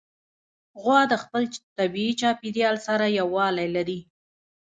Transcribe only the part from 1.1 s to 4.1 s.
د خپل طبیعي چاپېریال سره یووالی لري.